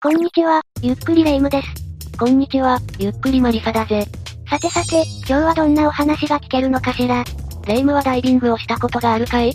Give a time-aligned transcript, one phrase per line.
[0.00, 2.16] こんにちは、ゆっくりレ夢ムです。
[2.16, 4.06] こんにちは、ゆっくりマリサだぜ。
[4.48, 7.24] さてさて、今日はどんなお話が聞けるのかしら。
[7.66, 9.54] レ夢ムはダイビングをしたことがあるかい？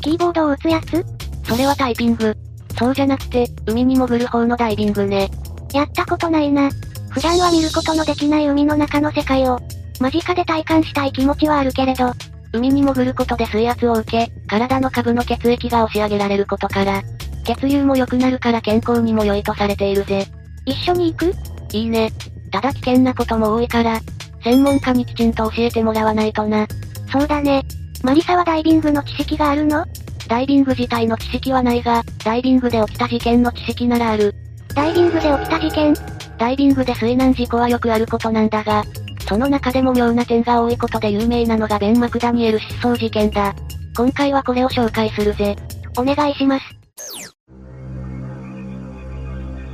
[0.00, 1.04] キーボードを打つやつ？
[1.44, 2.34] それはタイピング。
[2.78, 5.28] そうじゃなくて、海に潜る方のダイビングね。
[5.74, 6.70] やったことないな。
[7.10, 9.60] 普段は見ることのできない海の中の世界を、
[10.00, 12.14] 間近で体感したい気持ちはあるけれど、
[12.54, 17.02] 海に潜ることで水圧を受け、体の下部の血液が押し上げられることから、
[17.44, 20.26] 血流も良くなるから健康にも良いとされているぜ。
[20.64, 21.34] 一緒に行く？
[21.72, 22.12] いいね。
[22.50, 24.00] ただ危険なことも多いから、
[24.44, 26.66] 専門家にきちんと教えてもらわないとな。
[27.10, 27.62] そうだね。
[28.02, 29.84] マリサはダイビングの知識があるの？
[30.28, 34.34] ダイビング自体の知識はないが、ダイビングで起きた事件の知識ならある。
[34.74, 35.94] ダイビングで起きた事件？
[36.38, 38.84] ダイビングで水難事故はよくあることなんだが、
[39.28, 43.54] その中でも妙な点が多いことで有名なのがベン・マクダニエル失踪事件だ。
[43.96, 45.56] 今回はこれを紹介するぜ。
[45.96, 46.81] お願いします。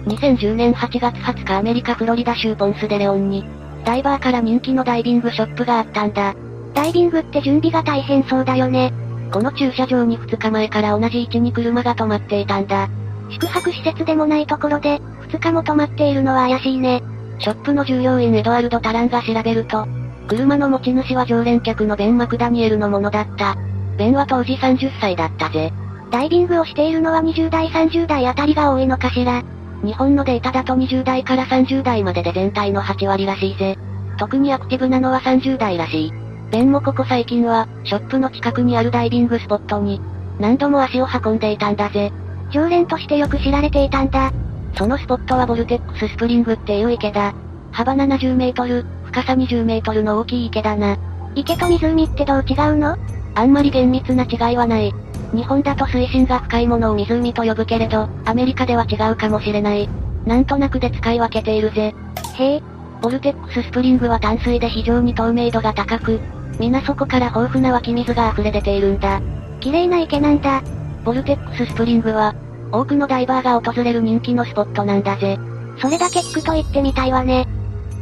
[0.08, 3.44] 2010年8月20日アメリカフロリダ州ポンスデレオンに、
[3.84, 6.34] ダイバーから人気のダイビングショップがあったんだ。
[6.74, 8.92] ダイビングって準備が大変そうだよね。
[9.32, 12.88] この駐車場に2日前から同じ位置に車が止まっていたんだ。
[13.30, 17.02] 宿泊施設でもないところで、2日も止まっているのは怪しいね。
[17.38, 19.86] ショップの従業員エドワルド・タランが調べると、
[20.26, 23.56] 車の持ち主は常連客のベン・マクダニエルのものだった。
[23.96, 25.72] ベンは当時30歳だったぜ。
[26.10, 29.42] ダイビングをしているのは20代30代あたりが多いのかしら。
[29.84, 33.78] 日本のデータだと20代から30代までで全体の8割らしいぜ。
[34.18, 36.12] 特にアクティブなのは30代らしい。
[36.50, 40.00] ベンもここ最近は、ショップの近くにあるダイビングスポットに、
[40.40, 42.12] 何度も足を運んでいたんだぜ。
[42.50, 44.32] 常連としてよく知られていたんだ。
[44.76, 47.34] そのスポットはボルテックススプリングっていう池だ。
[47.70, 50.96] 幅70メートル、深さ20メートルの大きい池だな。
[51.34, 52.96] 池と湖ってどう違うの？
[53.34, 54.92] あんまり厳密な違いはない。
[55.32, 59.88] 日本だと水深が深いものを湖と呼ぶけれど、アメリカでは違うかもしれない。
[60.24, 61.94] なんとなくで使い分けているぜ。
[62.36, 62.62] へえ。
[63.00, 66.20] ボルテックススプリングは淡水で非常に透明度が高く、
[66.58, 69.20] 皆底から豊富な湧き水が溢れ出ているんだ。
[69.60, 70.62] 綺麗な池なんだ。
[71.04, 72.34] ボルテックススプリングは、
[72.72, 75.38] 多くのダイバーが訪れる人気のスポットなんだぜ。
[75.80, 77.46] それだけ聞くと言ってみたいわね。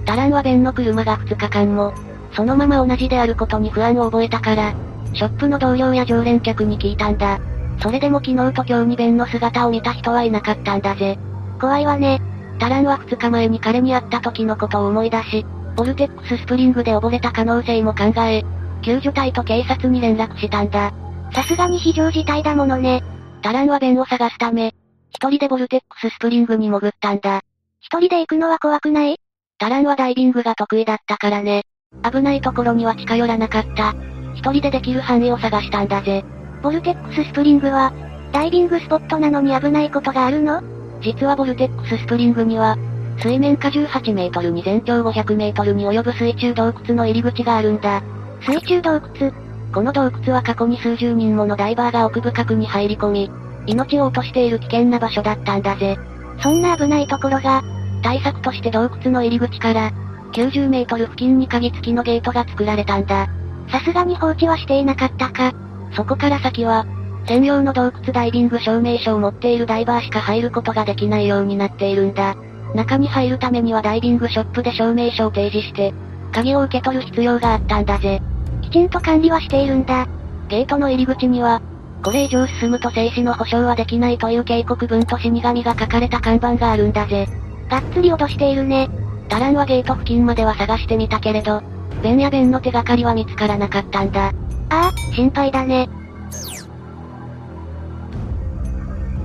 [0.07, 1.93] タランはベンの車が2日間も、
[2.33, 4.75] そのまま同じであることに不安を覚えたから、
[5.15, 7.39] ショップの同僚や常連客に聞いたんだ。
[7.81, 11.19] それでも昨日と今日にベンの姿を見た人はいなかったんだぜ。
[11.61, 12.21] 怖いわね。
[12.59, 15.45] タランは2日前に彼に会った時のことを思い出し、
[15.77, 18.45] ボルテックススプリングで溺れた可能性も考え、
[18.83, 20.93] 救助隊と警察に連絡したんだ。
[21.35, 23.03] さすがに非常事態だものね。
[23.43, 24.75] タランはベンを探すため、
[25.11, 27.43] 一人でボルテックススプリングに潜ったんだ。
[27.81, 29.19] 一人で行くのは怖くない？
[29.59, 31.65] タランはダイビングが得意だったからね。
[32.11, 33.95] 危ないところには近寄らなかった。
[34.37, 36.25] 一人でできる範囲を探したんだぜ。
[36.63, 37.93] ボルテックススプリングは、
[38.33, 40.63] ダイビングスポットなのに危ないことがあるの？
[41.01, 42.77] 実はボルテックススプリングには、
[43.19, 48.03] 水面下18メートルに全長500メートルに及ぶ水中洞窟の入り口があるんだ。
[48.43, 49.33] 水中洞窟？
[49.73, 53.31] この洞窟は過去に数十人ものダイバーが奥深くに入り込み、
[53.67, 55.97] 命を落としている危険な場所だったんだぜ。
[56.43, 57.63] そんな危ないところが、
[58.03, 59.93] 対策として洞窟の入り口から、
[60.33, 63.29] 90メートル付近に鍵付きのゲートが作られたんだ。
[63.71, 65.53] さすがに放置はしていなかったか。
[65.95, 66.87] そこから先は、
[67.27, 72.37] 専用の洞窟ダイビング証明書を持っているダイバーしか入ることができないようになっているんだ。
[72.75, 75.93] 中に入るためにはダイビングショップで証明書を提示して、
[76.33, 78.21] 鍵を受け取る必要があったんだぜ。
[78.63, 80.07] きちんと管理はしているんだ。
[80.49, 81.61] ゲートの入り口には、
[82.03, 87.27] これ以上進むと静止の保証はできないという警告文と死神が書かれた看板があるんだぜ。
[87.69, 88.89] がっつり脅しているね。
[89.29, 91.63] タランはゲート付近までは探してみたけれど、
[92.03, 94.27] ベンやベンの手がかりは見つからなかったんだ。
[94.27, 94.33] あ
[94.71, 95.89] あ、心配だね。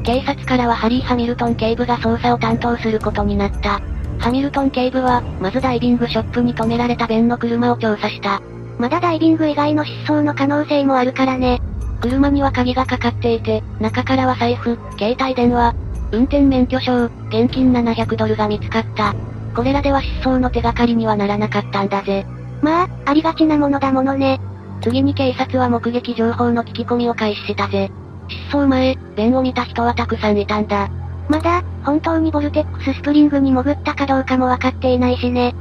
[0.04, 3.82] 警察からはハリー・ハミルトン警部が捜査を担当することになった。
[4.18, 8.42] ハミルトン警部は、まずダイビングショップに止められたベンの車を調査した。
[8.78, 11.62] まだダイビング以外の失踪の可能性もあるからね。
[12.02, 15.76] 車には鍵がかかっていて、中からは財布、携帯電話、
[16.12, 19.14] 運転免許証、現金700ドルが見つかった。
[19.56, 22.26] これらでは失踪の手がかりにはならなかったんだぜ。
[22.62, 24.40] まあ、ありがちなものだものね。
[24.82, 27.92] 次に警察は目撃情報の聞き込みを開始したぜ。
[28.50, 30.90] 失踪前、ベンを見た人はたくさんいたんだ。
[31.30, 35.54] まだ、本当にボルテックススプリングに潜ったかどうかもわかっていないしね。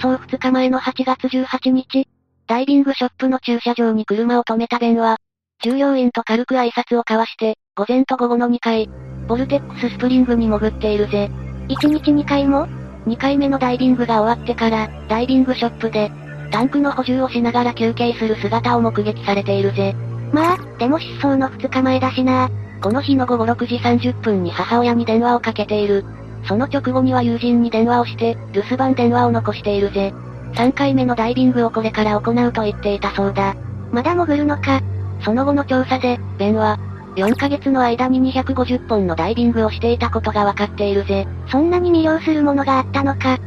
[0.00, 2.06] 失踪2日前の8月18日、
[2.46, 5.18] ダイビングショップの駐車場に車を止めたベンは、
[5.62, 8.88] 従業員と軽く挨拶を交わして、午前と午後の2回、
[9.26, 11.30] ボルテックススプリングに潜っているぜ。
[11.68, 12.66] 1日2回も
[13.06, 16.10] ?2 回目のダイビングが終わってから、ダイビングショップで、
[16.50, 19.94] タンクの補充をしながら休憩する姿を目撃されているぜ。
[20.32, 22.48] まあ、でも失踪の2日前だしな。
[22.82, 26.04] この日の午後6時30分に母親に電話をかけている。
[26.46, 30.12] その直後には友人に電話をして、留守番電話を残しているぜ。
[30.54, 33.54] 3回目のダイビングをこれから行うと言っていたそうだ。
[33.92, 34.80] まだ潜るのか。
[35.24, 36.78] その後の調査で、ベンは、
[37.16, 41.26] 4ヶ月の間に250本のダイビングをしていたことがわかっているぜ。
[41.50, 43.38] そんなに魅了するものがあったのか。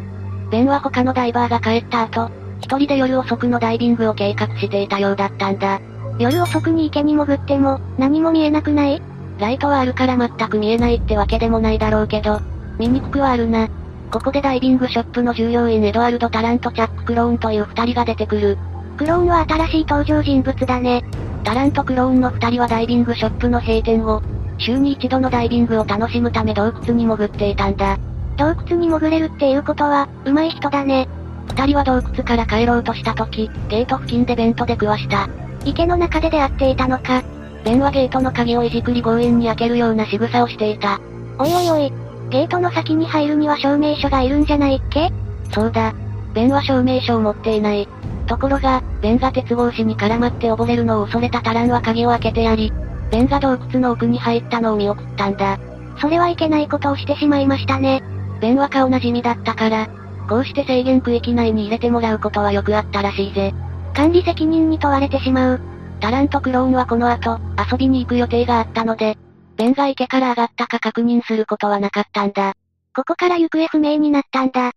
[0.49, 2.29] ベンは他のダイバーが帰った後、
[2.61, 5.81] 一人で夜遅くのダイビングを計画していたようだったんだ。
[6.19, 9.01] 夜遅くに池に潜っても、何も見えなくない？
[9.39, 12.39] ライトはあるから全く見えないってわけでもないだろうけど、
[12.77, 13.67] 見にくくはあるな。
[14.11, 18.57] ここでダイビングショップの従業員エドワルド・タランとチャック・クローンという二人が出てくる。
[18.97, 21.03] クローンは新しい登場人物だね。
[21.43, 24.21] タランとクローンの二人はダイビングショップの閉店後、
[24.59, 27.97] 週に一度のダイビングを楽しむため洞窟に潜っていたんだ。
[28.37, 31.07] 洞窟に潜れるっていうことは、上手い人だね。
[31.51, 35.29] 二人は洞窟から帰ろうとした時、ゲート付近でベントで食わした。
[35.65, 37.23] 池の中で出会っていたのか。
[37.63, 40.99] ベンはゲートの鍵をいじくり強引に開けるような仕草をしていた。
[41.37, 41.93] おいおいおい、
[42.29, 45.11] ゲートの先に入るには証明書がいるんじゃないっけ？
[45.53, 45.93] そうだ。
[46.33, 47.87] ベンは証明書を持っていない。
[48.27, 52.71] ところが、ベンが鉄格子に絡まって溺れるのを恐れたタランは鍵を開けてやり、
[53.11, 55.59] ベンが洞窟の奥に入ったのを見送ったんだ。
[55.99, 58.01] それはいけないことをしてしまいましたね。
[58.39, 59.89] ベンは顔なじみだったから、
[60.31, 63.53] こうして制限区域内に入れてもらうことはよくあったらしいぜ。
[63.93, 65.61] 管理責任に問われてしまう。
[65.99, 67.37] タランとクローンはこの後、
[67.69, 69.17] 遊びに行く予定があったので、
[69.57, 72.53] ベンが池から上がったか確認することはなかったんだ。
[72.95, 74.71] ここから行方不明になったんだ。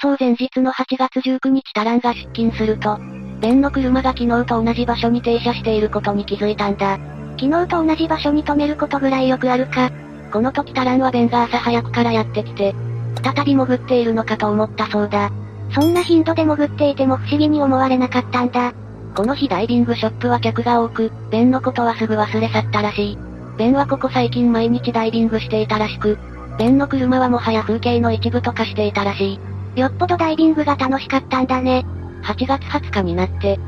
[0.00, 2.96] 失踪前日の8月19日タランが出勤すると、
[3.40, 6.98] ベンの車が昨日と同じ場所に停車していることに気づいたんだ。
[7.38, 9.90] 昨日と同じ場所に止めることぐらいよくあるか。
[10.32, 12.74] この時タランはベンが朝早くからやってきて、
[13.22, 15.30] 再び潜っているのかと思ったそうだ。
[15.74, 18.72] そんな頻度で潜っていても不思議に思われなかったんだ。
[19.14, 23.18] この日ダイビングショップは客が多く、ベンのことはすぐ忘れ去ったらしい。
[23.56, 26.18] ベンはここ最近毎日ダイビングしていたらしく、
[26.58, 29.38] ベンの車はもはや風景の一部と化していたらし
[29.74, 29.80] い。
[29.80, 31.84] よっぽどダイビングが楽しかったんだね。
[32.22, 33.58] 8月20日になって、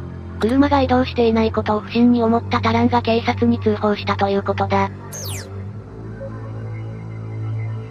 [0.40, 4.90] 車が移動していないことを不審に思ったタランが警察に通報したということだ。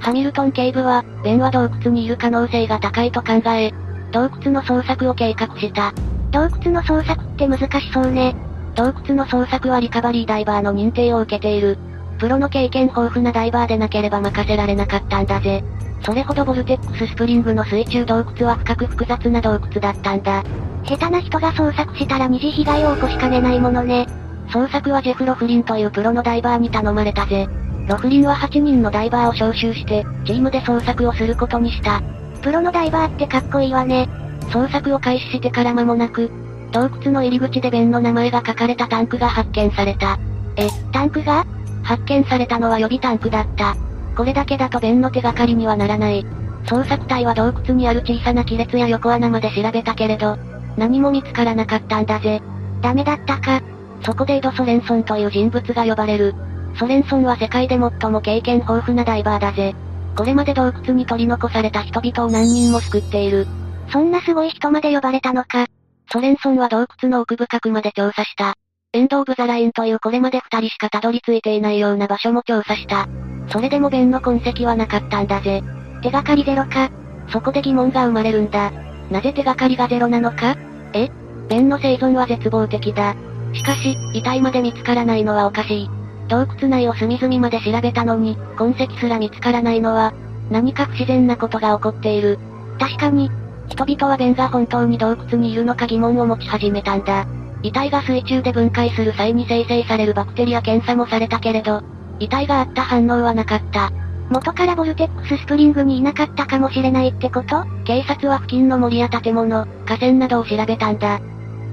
[0.09, 3.71] ハミルトン警部は、ベンは洞窟にいる可能性が高いと考え、
[4.11, 5.93] 洞窟の捜索を計画した。
[6.31, 8.35] 洞窟の捜索って難しそうね。
[8.73, 11.77] 洞窟の捜索はリカバリーダイバーの認定を受けている。
[12.17, 15.63] プロの経験豊富なダイバーでなければ任せられなかったんだぜ。
[16.03, 20.43] それほどボルテックススプリングの水中洞窟は深く複雑な洞窟だったんだ。
[20.85, 24.07] 下手な人が捜索したら二次被害を起こしかねないものね。
[24.47, 27.47] 捜索はジェフ・ロフリンというプロのダイバーに頼まれたぜ。
[27.89, 32.03] ロフリンは8人のダイバーを招集して、チームで捜索をすることにした。
[32.43, 34.07] プロのダイバーってかっこいいわね。
[34.51, 36.29] 捜索を開始してから間もなく、
[36.71, 40.19] 洞窟の入り口でベンの名前が書かれたタンクが発見された。
[40.55, 41.47] え、タンクが？
[41.81, 43.75] 発見されたのは予備タンクだった。
[44.15, 46.23] これだけだとベンの手がかりにはならない。
[46.65, 50.37] 捜索隊は洞窟にある小さな亀裂や横穴まで調べたけれど、
[50.77, 52.39] 何も見つからなかったんだぜ。
[52.83, 53.63] ダメだったか。
[54.05, 56.35] そこでエド・ソレンソンという人物が呼ばれる。
[56.75, 59.75] ソレンソンは世界で最も経験豊富なダイバーだぜ。
[60.15, 63.47] これまで洞窟に取り残された人々を何人も救っている。
[63.91, 65.67] そんなすごい人まで呼ばれたのか。
[66.11, 68.55] ソレンソンは洞窟の奥深くまで調査した。
[68.93, 73.07] エンド・オブ・ザ・ラインというこれまで二人しかたどり着いていないような場所も調査した。
[73.49, 75.61] それでもベンの痕跡はなかったんだぜ。
[76.01, 76.89] 手がかりゼロか。
[77.31, 78.71] そこで疑問が生まれるんだ。
[79.11, 80.55] なぜ手がかりがゼロなのか？
[80.93, 81.09] え？
[81.47, 83.15] ベンの生存は絶望的だ。
[83.53, 85.89] しかし、遺体まで見つからないのはおかしい。
[86.29, 90.13] 洞窟内を隅々まで調べたのに、痕跡すら見つからないのは、
[90.49, 92.39] 何か不自然なことが起こっている。
[92.79, 93.29] 確かに、
[93.67, 97.25] 人々はベンが本当に洞窟にいるのか疑問を持ち始めたんだ。
[97.61, 101.81] 遺体が水中で分解する際に生成されるバクテリア検査もされたけれど、
[102.19, 103.91] 遺体があった反応はなかった。
[104.29, 107.65] 元からボルテックススプリングにいなかったかもしれないってこと？
[107.83, 111.19] 警察は付近の森や建物、河川などを調べたんだ。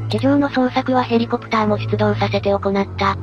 [0.08, 3.16] 地上の捜索はヘリコプターも出動させて行った。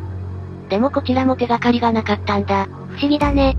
[0.70, 2.68] でもこちらも手がかりがなかったんだ。
[2.90, 3.56] 不思議だね。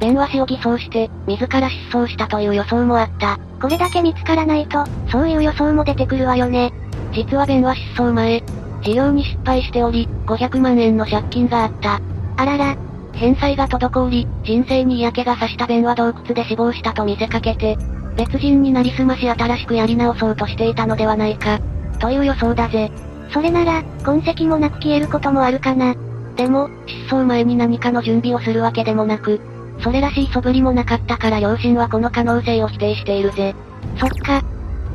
[0.00, 3.38] 弁話しを偽装して、自ら失踪したという予想もあった。
[3.60, 6.72] これだけ見つからないと、そういう予想も出てくるわよね。
[7.12, 8.42] 実は弁は失踪前、
[8.82, 12.00] 事業に失敗しており、500万円の借金があった。
[12.36, 12.76] あらら。
[13.12, 17.76] 返済が滞り、人生に嫌気がさした弁は洞窟で死亡したと見せかけて、
[18.16, 21.60] 別人になりすまし新しくやり直そうとしていたのではないか、
[21.98, 22.90] という予想だぜ。
[23.32, 25.94] それなら、痕跡もなく消えることもあるかな。
[26.36, 29.40] でも、失踪前に何かの準備をするわけでもなく、
[29.82, 33.54] それらしい素振りもなかったから両親はこの可能性を否定しているぜ。
[33.98, 34.42] そっか。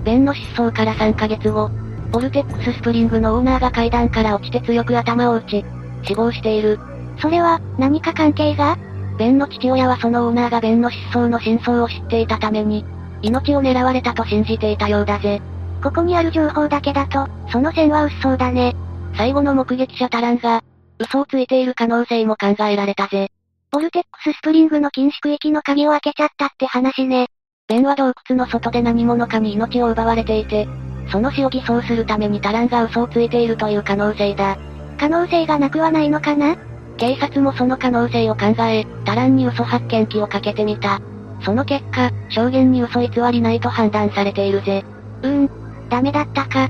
[0.03, 1.69] ベンの失踪から3ヶ月後、
[2.11, 5.65] ボルテックススプリングのオーナーが階段から落ちて強く頭を打ち、
[6.03, 6.79] 死亡している。
[7.19, 8.77] それは、何か関係が？
[9.17, 12.85] ベンの父親はそのオーナーがベンの失踪の真相を知っていたために、
[13.21, 15.41] 命を狙われたと信じていたようだぜ。
[15.83, 18.75] ここにある情報だけだと、その線は薄そうだね。
[19.15, 20.61] 最後の目撃者タランが、
[20.99, 23.29] 嘘をついている可能性も考えられたぜ。
[23.71, 27.27] ボルテックススプリングの禁止区域の鍵を開けちゃったって話ね。
[27.67, 30.67] ベンは洞窟の外で何者かに命を奪われていて、
[31.11, 34.57] その死を偽装するためにタランが嘘をついているという可能性だ。
[34.97, 36.55] 可能性がなくはないのかな？
[36.97, 41.01] 警察もその可能性を考え、タランに嘘発見器をかけてみた。
[41.41, 44.85] その結果、証言に嘘偽りないと判断されているぜ。
[45.21, 46.69] うーん、ダメだったか。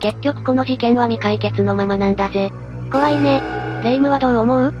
[0.00, 2.50] 結局この事件は未解決のままなんだぜ。
[2.90, 3.42] 怖いね。
[3.82, 4.74] レイムはどう思う？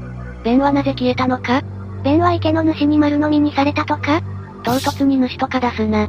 [0.44, 1.62] ベンはなぜ消えたのか？
[2.02, 4.22] ベンは池の主に丸飲みにされたとか？
[4.62, 6.08] 唐突に主とか出すな。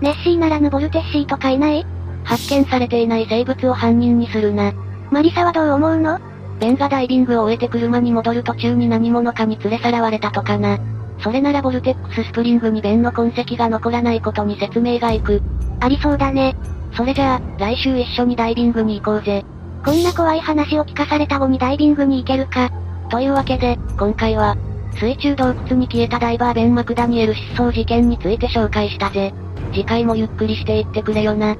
[0.00, 1.86] ネッシーならぬボルテッシーとかいない？
[2.24, 4.72] 発見されていない生物を犯人にするな。
[5.10, 6.18] マリサはどう思うの？
[6.60, 10.78] ベンがダイビングを終えて車に戻る途中に何者かに連れ去られたとかな。
[11.22, 15.42] それならボルテックススプリングにベンの痕跡が残らないことに説明がいく。
[15.80, 16.56] ありそうだね。
[16.96, 19.44] それじゃあ、来週一緒にダイビングに行こうぜ。
[19.84, 22.70] こんな怖い話を聞かされた後にダイビングに行けるか。
[23.10, 24.56] というわけで、今回は、
[24.94, 29.32] 水中洞窟に消えたダイバーベン・マクダニエル失踪事件について紹介したぜ。
[29.72, 31.56] 次回もゆっくりしていってくれよな。